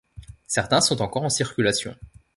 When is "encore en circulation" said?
1.03-1.95